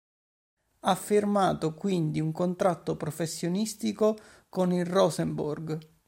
[0.79, 4.17] Ha firmato quindi un contratto professionistico
[4.49, 5.77] con il Rosenborg.